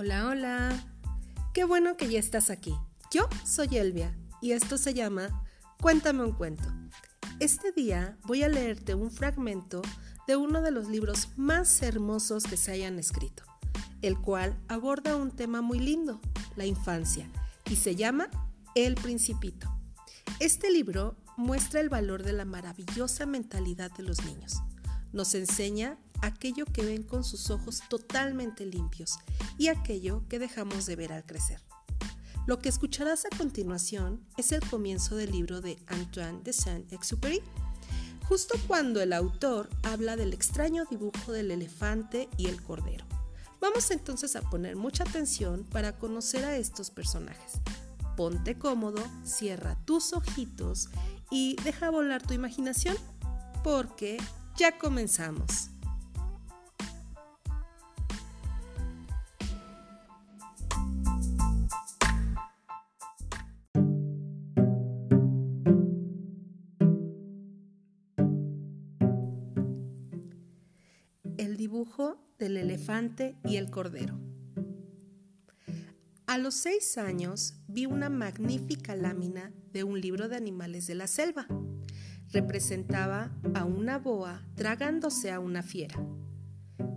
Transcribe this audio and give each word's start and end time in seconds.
Hola, 0.00 0.28
hola. 0.28 0.86
Qué 1.52 1.64
bueno 1.64 1.96
que 1.96 2.08
ya 2.08 2.20
estás 2.20 2.50
aquí. 2.50 2.72
Yo 3.10 3.28
soy 3.44 3.78
Elvia 3.78 4.16
y 4.40 4.52
esto 4.52 4.78
se 4.78 4.94
llama 4.94 5.44
Cuéntame 5.80 6.22
un 6.22 6.30
cuento. 6.30 6.68
Este 7.40 7.72
día 7.72 8.16
voy 8.22 8.44
a 8.44 8.48
leerte 8.48 8.94
un 8.94 9.10
fragmento 9.10 9.82
de 10.28 10.36
uno 10.36 10.62
de 10.62 10.70
los 10.70 10.86
libros 10.86 11.30
más 11.36 11.82
hermosos 11.82 12.44
que 12.44 12.56
se 12.56 12.70
hayan 12.70 12.96
escrito, 13.00 13.42
el 14.00 14.16
cual 14.20 14.56
aborda 14.68 15.16
un 15.16 15.32
tema 15.32 15.62
muy 15.62 15.80
lindo, 15.80 16.20
la 16.54 16.64
infancia, 16.64 17.28
y 17.68 17.74
se 17.74 17.96
llama 17.96 18.30
El 18.76 18.94
Principito. 18.94 19.68
Este 20.38 20.70
libro 20.70 21.16
muestra 21.36 21.80
el 21.80 21.88
valor 21.88 22.22
de 22.22 22.34
la 22.34 22.44
maravillosa 22.44 23.26
mentalidad 23.26 23.90
de 23.96 24.04
los 24.04 24.24
niños. 24.24 24.62
Nos 25.12 25.34
enseña 25.34 25.98
aquello 26.22 26.64
que 26.66 26.84
ven 26.84 27.02
con 27.02 27.24
sus 27.24 27.50
ojos 27.50 27.82
totalmente 27.88 28.66
limpios 28.66 29.18
y 29.56 29.68
aquello 29.68 30.22
que 30.28 30.38
dejamos 30.38 30.86
de 30.86 30.96
ver 30.96 31.12
al 31.12 31.24
crecer. 31.24 31.60
Lo 32.46 32.58
que 32.58 32.70
escucharás 32.70 33.26
a 33.26 33.36
continuación 33.36 34.24
es 34.38 34.52
el 34.52 34.60
comienzo 34.60 35.16
del 35.16 35.32
libro 35.32 35.60
de 35.60 35.78
Antoine 35.86 36.42
de 36.42 36.54
Saint-Exupéry, 36.54 37.42
justo 38.26 38.58
cuando 38.66 39.02
el 39.02 39.12
autor 39.12 39.68
habla 39.82 40.16
del 40.16 40.32
extraño 40.32 40.84
dibujo 40.90 41.32
del 41.32 41.50
elefante 41.50 42.28
y 42.38 42.46
el 42.46 42.62
cordero. 42.62 43.04
Vamos 43.60 43.90
entonces 43.90 44.36
a 44.36 44.42
poner 44.42 44.76
mucha 44.76 45.04
atención 45.04 45.64
para 45.64 45.98
conocer 45.98 46.44
a 46.44 46.56
estos 46.56 46.90
personajes. 46.90 47.60
Ponte 48.16 48.56
cómodo, 48.56 49.02
cierra 49.24 49.76
tus 49.84 50.12
ojitos 50.12 50.88
y 51.30 51.56
deja 51.64 51.90
volar 51.90 52.22
tu 52.22 52.34
imaginación 52.34 52.96
porque 53.62 54.16
ya 54.56 54.78
comenzamos. 54.78 55.70
Dibujo 71.58 72.16
del 72.38 72.56
elefante 72.56 73.36
y 73.44 73.56
el 73.56 73.68
cordero. 73.68 74.16
A 76.26 76.38
los 76.38 76.54
seis 76.54 76.96
años 76.96 77.56
vi 77.66 77.84
una 77.84 78.08
magnífica 78.08 78.94
lámina 78.94 79.52
de 79.72 79.82
un 79.82 80.00
libro 80.00 80.28
de 80.28 80.36
animales 80.36 80.86
de 80.86 80.94
la 80.94 81.08
selva. 81.08 81.48
Representaba 82.30 83.36
a 83.54 83.64
una 83.64 83.98
boa 83.98 84.46
tragándose 84.54 85.32
a 85.32 85.40
una 85.40 85.64
fiera. 85.64 86.00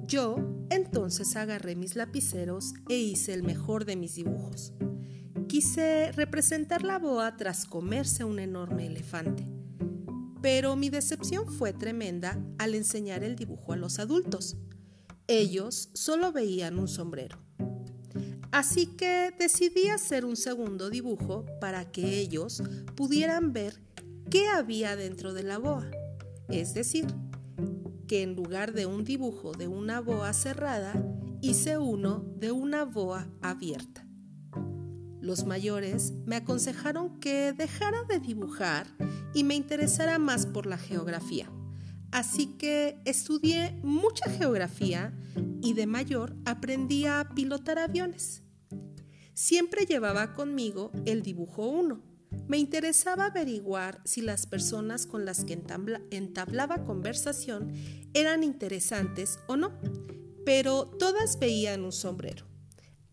Yo 0.05 0.35
entonces 0.69 1.35
agarré 1.35 1.75
mis 1.75 1.95
lapiceros 1.95 2.75
e 2.87 2.97
hice 2.97 3.33
el 3.33 3.41
mejor 3.41 3.85
de 3.85 3.95
mis 3.95 4.13
dibujos. 4.13 4.73
Quise 5.47 6.11
representar 6.11 6.83
la 6.83 6.99
boa 6.99 7.35
tras 7.35 7.65
comerse 7.65 8.23
un 8.25 8.37
enorme 8.37 8.85
elefante. 8.85 9.50
Pero 10.41 10.75
mi 10.75 10.89
decepción 10.89 11.47
fue 11.47 11.73
tremenda 11.73 12.39
al 12.57 12.75
enseñar 12.75 13.23
el 13.23 13.35
dibujo 13.35 13.73
a 13.73 13.77
los 13.77 13.99
adultos. 13.99 14.57
Ellos 15.27 15.89
solo 15.93 16.31
veían 16.31 16.79
un 16.79 16.87
sombrero. 16.87 17.37
Así 18.51 18.85
que 18.85 19.33
decidí 19.37 19.87
hacer 19.87 20.25
un 20.25 20.35
segundo 20.35 20.89
dibujo 20.89 21.45
para 21.61 21.89
que 21.89 22.19
ellos 22.19 22.61
pudieran 22.95 23.53
ver 23.53 23.81
qué 24.29 24.47
había 24.47 24.95
dentro 24.95 25.33
de 25.33 25.43
la 25.43 25.57
boa. 25.57 25.89
Es 26.49 26.73
decir, 26.73 27.05
que 28.07 28.23
en 28.23 28.35
lugar 28.35 28.73
de 28.73 28.85
un 28.85 29.05
dibujo 29.05 29.53
de 29.53 29.69
una 29.69 30.01
boa 30.01 30.33
cerrada, 30.33 30.93
hice 31.41 31.77
uno 31.77 32.25
de 32.35 32.51
una 32.51 32.83
boa 32.83 33.29
abierta. 33.41 34.05
Los 35.21 35.45
mayores 35.45 36.11
me 36.25 36.35
aconsejaron 36.35 37.19
que 37.19 37.53
dejara 37.53 38.03
de 38.03 38.19
dibujar 38.19 38.87
y 39.33 39.43
me 39.43 39.55
interesara 39.55 40.19
más 40.19 40.45
por 40.45 40.65
la 40.65 40.77
geografía. 40.77 41.49
Así 42.11 42.57
que 42.57 43.01
estudié 43.05 43.79
mucha 43.83 44.29
geografía 44.29 45.13
y 45.61 45.73
de 45.73 45.87
mayor 45.87 46.35
aprendí 46.45 47.05
a 47.05 47.29
pilotar 47.33 47.79
aviones. 47.79 48.43
Siempre 49.33 49.85
llevaba 49.85 50.33
conmigo 50.33 50.91
el 51.05 51.21
dibujo 51.23 51.67
1. 51.67 52.01
Me 52.47 52.57
interesaba 52.57 53.25
averiguar 53.25 54.01
si 54.03 54.21
las 54.21 54.45
personas 54.45 55.05
con 55.05 55.25
las 55.25 55.45
que 55.45 55.53
entablaba 56.11 56.85
conversación 56.85 57.73
eran 58.13 58.43
interesantes 58.43 59.39
o 59.47 59.55
no, 59.55 59.71
pero 60.45 60.85
todas 60.85 61.39
veían 61.39 61.83
un 61.83 61.91
sombrero. 61.91 62.45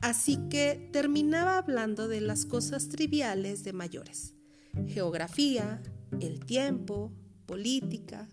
Así 0.00 0.38
que 0.48 0.88
terminaba 0.92 1.58
hablando 1.58 2.08
de 2.08 2.20
las 2.20 2.46
cosas 2.46 2.88
triviales 2.88 3.64
de 3.64 3.72
mayores. 3.72 4.34
Geografía, 4.86 5.82
el 6.20 6.44
tiempo, 6.44 7.12
política, 7.46 8.28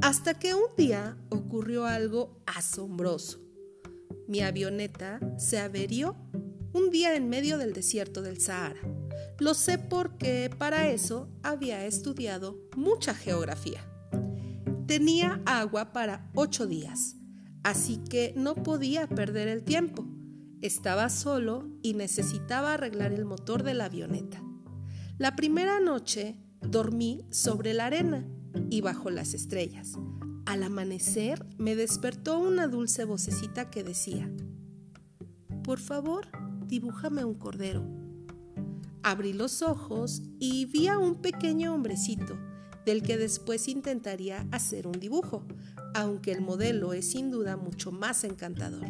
hasta 0.00 0.38
que 0.38 0.54
un 0.54 0.74
día 0.76 1.16
ocurrió 1.30 1.86
algo 1.86 2.42
asombroso. 2.46 3.40
Mi 4.26 4.40
avioneta 4.40 5.20
se 5.38 5.58
averió 5.58 6.16
un 6.72 6.90
día 6.90 7.14
en 7.14 7.28
medio 7.28 7.58
del 7.58 7.72
desierto 7.72 8.22
del 8.22 8.40
Sahara. 8.40 8.80
Lo 9.38 9.54
sé 9.54 9.78
porque 9.78 10.50
para 10.58 10.88
eso 10.88 11.28
había 11.42 11.86
estudiado 11.86 12.58
mucha 12.76 13.14
geografía. 13.14 13.80
Tenía 14.86 15.40
agua 15.46 15.92
para 15.92 16.30
ocho 16.34 16.66
días, 16.66 17.16
así 17.62 17.98
que 17.98 18.34
no 18.36 18.54
podía 18.54 19.08
perder 19.08 19.48
el 19.48 19.62
tiempo. 19.62 20.06
Estaba 20.62 21.10
solo 21.10 21.68
y 21.82 21.94
necesitaba 21.94 22.74
arreglar 22.74 23.12
el 23.12 23.24
motor 23.24 23.62
de 23.62 23.74
la 23.74 23.86
avioneta. 23.86 24.42
La 25.18 25.36
primera 25.36 25.78
noche 25.78 26.36
dormí 26.70 27.24
sobre 27.30 27.74
la 27.74 27.86
arena 27.86 28.26
y 28.70 28.80
bajo 28.80 29.10
las 29.10 29.34
estrellas. 29.34 29.92
Al 30.46 30.62
amanecer 30.62 31.46
me 31.56 31.74
despertó 31.74 32.38
una 32.38 32.66
dulce 32.66 33.04
vocecita 33.04 33.70
que 33.70 33.82
decía, 33.82 34.30
Por 35.62 35.78
favor, 35.78 36.28
dibújame 36.66 37.24
un 37.24 37.34
cordero. 37.34 37.86
Abrí 39.02 39.32
los 39.32 39.62
ojos 39.62 40.22
y 40.38 40.66
vi 40.66 40.88
a 40.88 40.98
un 40.98 41.16
pequeño 41.16 41.74
hombrecito, 41.74 42.38
del 42.84 43.02
que 43.02 43.16
después 43.16 43.68
intentaría 43.68 44.46
hacer 44.50 44.86
un 44.86 44.98
dibujo, 45.00 45.46
aunque 45.94 46.32
el 46.32 46.42
modelo 46.42 46.92
es 46.92 47.10
sin 47.10 47.30
duda 47.30 47.56
mucho 47.56 47.92
más 47.92 48.24
encantador. 48.24 48.84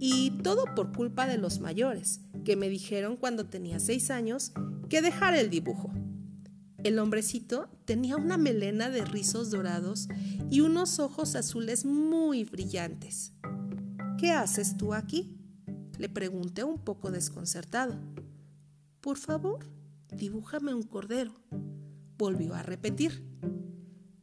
Y 0.00 0.30
todo 0.42 0.64
por 0.74 0.92
culpa 0.92 1.26
de 1.26 1.38
los 1.38 1.60
mayores, 1.60 2.20
que 2.44 2.56
me 2.56 2.68
dijeron 2.68 3.16
cuando 3.16 3.46
tenía 3.46 3.80
seis 3.80 4.10
años 4.10 4.52
que 4.88 5.02
dejara 5.02 5.40
el 5.40 5.50
dibujo. 5.50 5.90
El 6.88 6.98
hombrecito 7.00 7.68
tenía 7.84 8.16
una 8.16 8.38
melena 8.38 8.88
de 8.88 9.04
rizos 9.04 9.50
dorados 9.50 10.08
y 10.50 10.60
unos 10.62 11.00
ojos 11.00 11.34
azules 11.34 11.84
muy 11.84 12.44
brillantes. 12.44 13.34
¿Qué 14.18 14.30
haces 14.30 14.78
tú 14.78 14.94
aquí? 14.94 15.36
Le 15.98 16.08
pregunté 16.08 16.64
un 16.64 16.78
poco 16.78 17.10
desconcertado. 17.10 17.94
Por 19.02 19.18
favor, 19.18 19.66
dibújame 20.16 20.72
un 20.72 20.82
cordero. 20.82 21.34
Volvió 22.16 22.54
a 22.54 22.62
repetir. 22.62 23.22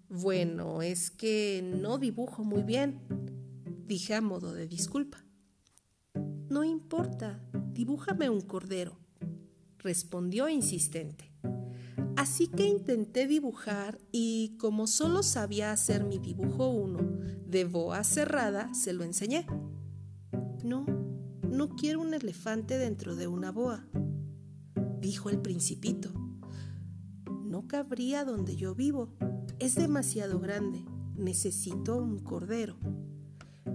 Bueno, 0.10 0.82
es 0.82 1.12
que 1.12 1.62
no 1.64 2.00
dibujo 2.00 2.44
muy 2.44 2.64
bien, 2.64 3.00
dije 3.86 4.16
a 4.16 4.22
modo 4.22 4.56
de 4.56 4.68
disculpa. 4.68 5.24
No 6.50 6.64
importa, 6.64 7.40
dibújame 7.74 8.28
un 8.28 8.42
cordero, 8.42 8.98
respondió 9.78 10.50
insistente. 10.50 11.35
Así 12.16 12.48
que 12.48 12.66
intenté 12.66 13.28
dibujar 13.28 14.00
y 14.12 14.56
como 14.58 14.88
solo 14.88 15.22
sabía 15.22 15.72
hacer 15.72 16.04
mi 16.06 16.18
dibujo 16.18 16.70
uno 16.70 17.00
de 17.46 17.66
boa 17.66 18.04
cerrada, 18.04 18.74
se 18.74 18.94
lo 18.94 19.04
enseñé. 19.04 19.46
No, 20.64 20.86
no 21.50 21.70
quiero 21.76 22.02
un 22.02 22.14
elefante 22.14 22.78
dentro 22.78 23.16
de 23.16 23.28
una 23.28 23.52
boa, 23.52 23.86
dijo 25.00 25.30
el 25.30 25.40
principito. 25.40 26.12
No 27.44 27.68
cabría 27.68 28.26
donde 28.26 28.56
yo 28.56 28.76
vivo. 28.76 29.14
Es 29.60 29.76
demasiado 29.76 30.40
grande. 30.40 30.84
Necesito 31.16 31.96
un 31.98 32.20
cordero. 32.20 32.78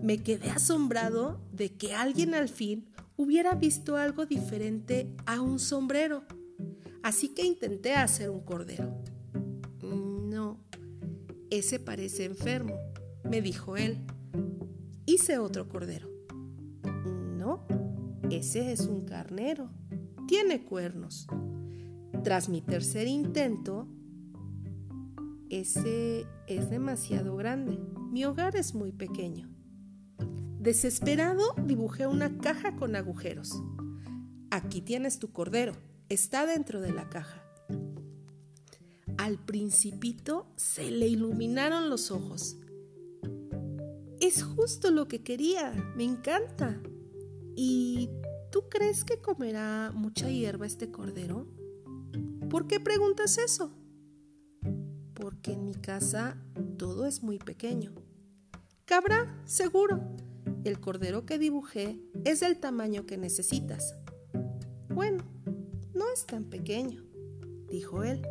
Me 0.02 0.18
quedé 0.22 0.50
asombrado 0.50 1.40
de 1.52 1.76
que 1.76 1.94
alguien 1.94 2.34
al 2.34 2.48
fin 2.48 2.90
hubiera 3.16 3.54
visto 3.54 3.96
algo 3.96 4.26
diferente 4.26 5.14
a 5.26 5.40
un 5.40 5.58
sombrero 5.58 6.24
así 7.10 7.30
que 7.30 7.44
intenté 7.44 7.94
hacer 7.94 8.30
un 8.30 8.38
cordero. 8.38 8.88
No, 9.82 10.60
ese 11.50 11.80
parece 11.80 12.24
enfermo, 12.24 12.78
me 13.24 13.42
dijo 13.42 13.76
él. 13.76 13.98
Hice 15.06 15.38
otro 15.38 15.68
cordero. 15.68 16.08
No, 17.36 17.66
ese 18.30 18.70
es 18.70 18.82
un 18.82 19.06
carnero, 19.06 19.70
tiene 20.28 20.64
cuernos. 20.64 21.26
Tras 22.22 22.48
mi 22.48 22.62
tercer 22.62 23.08
intento, 23.08 23.88
ese 25.48 26.26
es 26.46 26.70
demasiado 26.70 27.34
grande. 27.34 27.76
Mi 28.12 28.24
hogar 28.24 28.54
es 28.54 28.72
muy 28.72 28.92
pequeño. 28.92 29.50
Desesperado 30.60 31.54
dibujé 31.66 32.06
una 32.06 32.38
caja 32.38 32.76
con 32.76 32.94
agujeros. 32.94 33.60
Aquí 34.52 34.80
tienes 34.80 35.18
tu 35.18 35.32
cordero, 35.32 35.72
está 36.10 36.44
dentro 36.44 36.80
de 36.80 36.92
la 36.92 37.08
caja. 37.08 37.42
Al 39.16 39.38
principito 39.38 40.46
se 40.56 40.90
le 40.90 41.06
iluminaron 41.06 41.88
los 41.88 42.10
ojos. 42.10 42.56
Es 44.20 44.42
justo 44.42 44.90
lo 44.90 45.06
que 45.06 45.22
quería, 45.22 45.72
me 45.96 46.04
encanta. 46.04 46.82
¿Y 47.56 48.10
tú 48.50 48.64
crees 48.68 49.04
que 49.04 49.20
comerá 49.20 49.92
mucha 49.94 50.28
hierba 50.28 50.66
este 50.66 50.90
cordero? 50.90 51.46
¿Por 52.50 52.66
qué 52.66 52.80
preguntas 52.80 53.38
eso? 53.38 53.72
Porque 55.14 55.52
en 55.52 55.64
mi 55.64 55.74
casa 55.74 56.36
todo 56.76 57.06
es 57.06 57.22
muy 57.22 57.38
pequeño. 57.38 57.92
Cabrá, 58.84 59.40
seguro. 59.44 60.00
El 60.64 60.80
cordero 60.80 61.24
que 61.24 61.38
dibujé 61.38 62.00
es 62.24 62.40
del 62.40 62.58
tamaño 62.58 63.06
que 63.06 63.16
necesitas. 63.16 63.94
Bueno, 64.88 65.24
no 66.00 66.10
es 66.14 66.24
tan 66.24 66.44
pequeño, 66.44 67.04
dijo 67.68 68.02
él. 68.04 68.26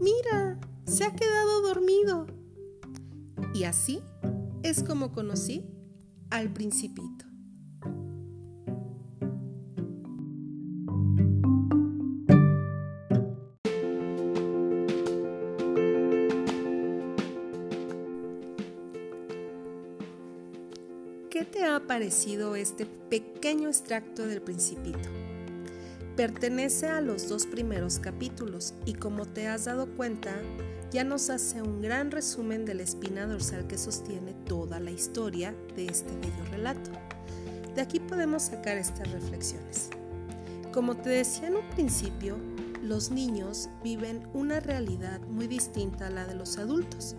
Mira, 0.00 0.58
se 0.84 1.04
ha 1.04 1.14
quedado 1.14 1.62
dormido. 1.62 2.26
Y 3.54 3.62
así 3.62 4.02
es 4.64 4.82
como 4.82 5.12
conocí 5.12 5.64
al 6.30 6.52
principito. 6.52 7.24
¿Qué 21.30 21.44
te 21.44 21.64
ha 21.64 21.86
parecido 21.86 22.56
este 22.56 22.86
pequeño 22.86 23.68
extracto 23.68 24.26
del 24.26 24.42
principito? 24.42 25.08
Pertenece 26.18 26.88
a 26.88 27.00
los 27.00 27.28
dos 27.28 27.46
primeros 27.46 28.00
capítulos 28.00 28.74
y 28.84 28.94
como 28.94 29.24
te 29.24 29.46
has 29.46 29.66
dado 29.66 29.86
cuenta, 29.86 30.34
ya 30.90 31.04
nos 31.04 31.30
hace 31.30 31.62
un 31.62 31.80
gran 31.80 32.10
resumen 32.10 32.64
de 32.64 32.74
la 32.74 32.82
espina 32.82 33.24
dorsal 33.24 33.68
que 33.68 33.78
sostiene 33.78 34.34
toda 34.44 34.80
la 34.80 34.90
historia 34.90 35.54
de 35.76 35.86
este 35.86 36.10
bello 36.16 36.44
relato. 36.50 36.90
De 37.76 37.82
aquí 37.82 38.00
podemos 38.00 38.42
sacar 38.42 38.78
estas 38.78 39.12
reflexiones. 39.12 39.90
Como 40.72 40.96
te 40.96 41.10
decía 41.10 41.46
en 41.46 41.58
un 41.58 41.70
principio, 41.70 42.36
los 42.82 43.12
niños 43.12 43.68
viven 43.84 44.28
una 44.34 44.58
realidad 44.58 45.20
muy 45.20 45.46
distinta 45.46 46.08
a 46.08 46.10
la 46.10 46.26
de 46.26 46.34
los 46.34 46.58
adultos. 46.58 47.14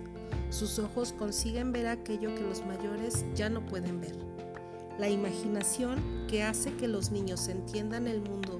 Sus 0.49 0.77
ojos 0.77 1.13
consiguen 1.13 1.71
ver 1.71 1.87
aquello 1.87 2.35
que 2.35 2.41
los 2.41 2.65
mayores 2.65 3.23
ya 3.33 3.49
no 3.49 3.65
pueden 3.65 4.01
ver. 4.01 4.17
La 4.97 5.07
imaginación 5.07 6.03
que 6.27 6.43
hace 6.43 6.73
que 6.73 6.89
los 6.89 7.11
niños 7.11 7.47
entiendan 7.47 8.05
el 8.05 8.19
mundo 8.19 8.59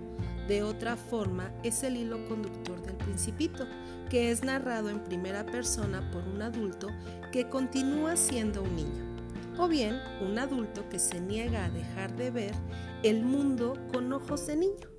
de 0.50 0.64
otra 0.64 0.98
forma 0.98 1.54
es 1.64 1.84
el 1.84 1.96
hilo 1.96 2.28
conductor 2.28 2.82
del 2.82 2.96
principito, 2.96 3.68
que 4.10 4.32
es 4.32 4.44
narrado 4.44 4.90
en 4.90 5.04
primera 5.04 5.46
persona 5.46 6.10
por 6.12 6.28
un 6.28 6.42
adulto 6.42 6.88
que 7.32 7.48
continúa 7.48 8.18
siendo 8.18 8.64
un 8.64 8.76
niño, 8.76 9.16
o 9.60 9.68
bien 9.68 10.02
un 10.28 10.40
adulto 10.40 10.90
que 10.90 10.98
se 10.98 11.22
niega 11.22 11.66
a 11.66 11.70
dejar 11.70 12.16
de 12.16 12.32
ver 12.32 12.56
el 13.04 13.22
mundo 13.24 13.78
con 13.94 14.12
ojos 14.12 14.48
de 14.48 14.56
niño. 14.56 14.90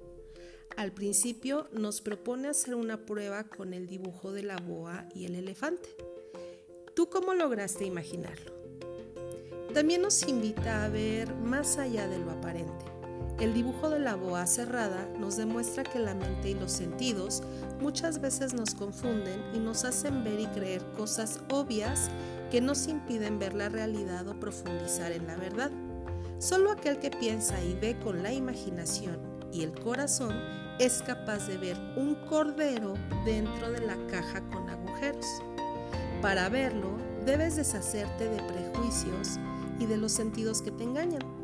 Al 0.76 0.92
principio 0.92 1.68
nos 1.72 2.00
propone 2.00 2.46
hacer 2.46 2.76
una 2.76 3.04
prueba 3.04 3.42
con 3.42 3.74
el 3.74 3.88
dibujo 3.88 4.30
de 4.30 4.44
la 4.44 4.56
boa 4.56 5.08
y 5.16 5.24
el 5.24 5.34
elefante. 5.34 5.88
¿Tú 6.94 7.10
cómo 7.10 7.34
lograste 7.34 7.84
imaginarlo? 7.84 8.52
También 9.74 10.02
nos 10.02 10.22
invita 10.28 10.84
a 10.84 10.88
ver 10.88 11.34
más 11.34 11.76
allá 11.76 12.06
de 12.06 12.18
lo 12.20 12.30
aparente 12.30 12.99
el 13.40 13.54
dibujo 13.54 13.88
de 13.88 13.98
la 13.98 14.16
boa 14.16 14.46
cerrada 14.46 15.08
nos 15.18 15.38
demuestra 15.38 15.82
que 15.82 15.98
la 15.98 16.14
mente 16.14 16.50
y 16.50 16.54
los 16.54 16.72
sentidos 16.72 17.42
muchas 17.80 18.20
veces 18.20 18.52
nos 18.52 18.74
confunden 18.74 19.42
y 19.54 19.58
nos 19.58 19.84
hacen 19.84 20.22
ver 20.22 20.40
y 20.40 20.46
creer 20.48 20.82
cosas 20.96 21.40
obvias 21.50 22.10
que 22.50 22.60
nos 22.60 22.86
impiden 22.86 23.38
ver 23.38 23.54
la 23.54 23.70
realidad 23.70 24.28
o 24.28 24.38
profundizar 24.38 25.12
en 25.12 25.26
la 25.26 25.36
verdad. 25.36 25.70
Solo 26.38 26.70
aquel 26.70 26.98
que 26.98 27.10
piensa 27.10 27.62
y 27.62 27.74
ve 27.74 27.98
con 27.98 28.22
la 28.22 28.30
imaginación 28.30 29.18
y 29.52 29.62
el 29.62 29.72
corazón 29.72 30.36
es 30.78 31.02
capaz 31.02 31.46
de 31.46 31.56
ver 31.56 31.78
un 31.96 32.16
cordero 32.28 32.92
dentro 33.24 33.70
de 33.70 33.80
la 33.80 33.96
caja 34.08 34.42
con 34.50 34.68
agujeros. 34.68 35.26
Para 36.20 36.50
verlo, 36.50 36.90
debes 37.24 37.56
deshacerte 37.56 38.28
de 38.28 38.42
prejuicios 38.42 39.38
y 39.78 39.86
de 39.86 39.96
los 39.96 40.12
sentidos 40.12 40.60
que 40.60 40.70
te 40.70 40.84
engañan 40.84 41.39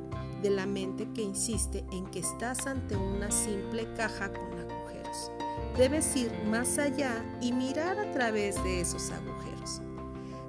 de 0.47 0.55
la 0.55 0.67
mente 0.67 1.09
que 1.13 1.23
insiste 1.23 1.85
en 1.91 2.07
que 2.07 2.21
estás 2.21 2.69
ante 2.69 2.95
una 2.95 3.33
simple 3.33 3.93
caja 3.95 4.31
con 4.33 4.57
agujeros. 4.57 5.33
Debes 5.77 6.15
ir 6.15 6.31
más 6.49 6.79
allá 6.79 7.25
y 7.41 7.53
mirar 7.53 7.99
a 7.99 8.13
través 8.13 8.63
de 8.63 8.81
esos 8.81 9.11
agujeros. 9.11 9.81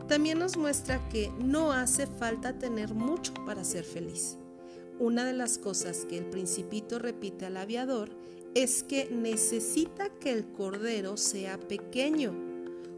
También 0.08 0.38
nos 0.38 0.56
muestra 0.56 1.10
que 1.10 1.32
no 1.40 1.72
hace 1.72 2.06
falta 2.06 2.60
tener 2.60 2.94
mucho 2.94 3.34
para 3.46 3.64
ser 3.64 3.84
feliz. 3.84 4.38
Una 5.00 5.26
de 5.26 5.34
las 5.34 5.58
cosas 5.58 6.06
que 6.06 6.20
el 6.20 6.26
principito 6.26 7.00
repite 7.00 7.48
al 7.48 7.58
aviador 7.58 8.12
es 8.54 8.84
que 8.84 9.10
necesita 9.10 10.10
que 10.10 10.32
el 10.32 10.46
cordero 10.46 11.18
sea 11.18 11.60
pequeño, 11.60 12.36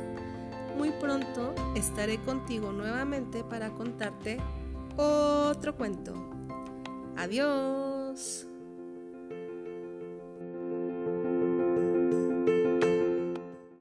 Muy 0.76 0.90
pronto 0.90 1.54
estaré 1.74 2.18
contigo 2.18 2.72
nuevamente 2.72 3.44
para 3.44 3.70
contarte 3.70 4.38
otro 4.96 5.76
cuento. 5.76 6.12
Adiós. 7.16 8.46